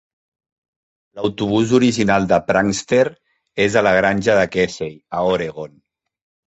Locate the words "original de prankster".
1.81-3.05